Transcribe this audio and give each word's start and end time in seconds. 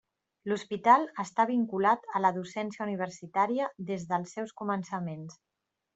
L'hospital 0.51 1.03
està 1.23 1.45
vinculat 1.49 2.09
a 2.19 2.23
la 2.25 2.33
docència 2.39 2.85
universitària 2.89 3.69
des 3.91 4.11
dels 4.15 4.37
seus 4.39 4.57
començaments. 4.63 5.41